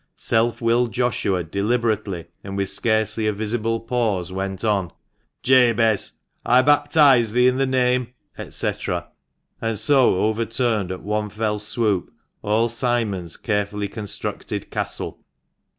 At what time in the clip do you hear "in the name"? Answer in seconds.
7.47-8.13